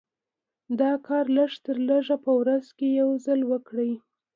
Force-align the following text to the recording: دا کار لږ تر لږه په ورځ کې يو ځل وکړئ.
دا 0.79 0.91
کار 1.07 1.25
لږ 1.37 1.51
تر 1.65 1.77
لږه 1.89 2.15
په 2.25 2.31
ورځ 2.39 2.65
کې 2.77 2.87
يو 2.99 3.09
ځل 3.25 3.39
وکړئ. 3.51 3.91